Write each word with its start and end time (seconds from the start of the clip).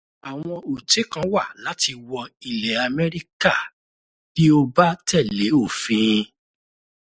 Àwọn 0.31 0.57
òté 0.73 1.01
kan 1.11 1.25
wà 1.33 1.43
láti 1.65 1.91
wọ 2.09 2.21
ilẹ̀ 2.49 2.75
Amẹ́ríkà 2.85 3.53
bí 4.33 4.43
o 4.57 4.59
bá 4.75 4.87
tẹ̀lé 5.07 5.45
òfin. 5.61 6.19